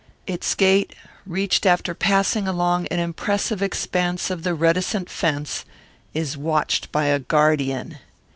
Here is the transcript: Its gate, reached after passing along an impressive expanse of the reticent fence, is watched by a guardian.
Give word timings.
Its 0.25 0.55
gate, 0.55 0.95
reached 1.27 1.63
after 1.63 1.93
passing 1.93 2.47
along 2.47 2.87
an 2.87 2.97
impressive 2.97 3.61
expanse 3.61 4.31
of 4.31 4.41
the 4.41 4.55
reticent 4.55 5.11
fence, 5.11 5.63
is 6.15 6.35
watched 6.35 6.91
by 6.91 7.05
a 7.05 7.19
guardian. 7.19 7.99